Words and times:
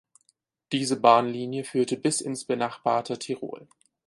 Diese 0.71 0.99
Bahnlinie 0.99 1.63
führte 1.63 1.95
bis 1.95 2.21
ins 2.21 2.43
benachbarte 2.45 3.19
Tirol. 3.19 3.67